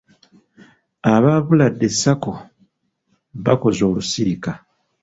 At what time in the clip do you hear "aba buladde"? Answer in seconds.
1.13-1.87